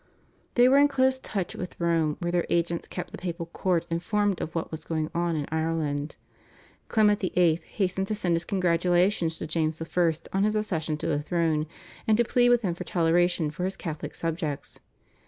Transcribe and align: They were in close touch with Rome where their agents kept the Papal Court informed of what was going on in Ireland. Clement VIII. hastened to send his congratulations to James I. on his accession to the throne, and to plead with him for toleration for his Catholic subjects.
They 0.55 0.67
were 0.67 0.79
in 0.79 0.87
close 0.87 1.19
touch 1.19 1.53
with 1.53 1.79
Rome 1.79 2.17
where 2.21 2.31
their 2.31 2.47
agents 2.49 2.87
kept 2.87 3.11
the 3.11 3.19
Papal 3.19 3.45
Court 3.45 3.85
informed 3.91 4.41
of 4.41 4.55
what 4.55 4.71
was 4.71 4.83
going 4.83 5.11
on 5.13 5.35
in 5.35 5.45
Ireland. 5.51 6.15
Clement 6.87 7.19
VIII. 7.19 7.59
hastened 7.73 8.07
to 8.07 8.15
send 8.15 8.33
his 8.33 8.43
congratulations 8.43 9.37
to 9.37 9.45
James 9.45 9.79
I. 9.79 9.85
on 10.33 10.43
his 10.43 10.55
accession 10.55 10.97
to 10.97 11.05
the 11.05 11.21
throne, 11.21 11.67
and 12.07 12.17
to 12.17 12.23
plead 12.25 12.49
with 12.49 12.63
him 12.63 12.73
for 12.73 12.83
toleration 12.83 13.51
for 13.51 13.63
his 13.63 13.75
Catholic 13.75 14.15
subjects. 14.15 14.79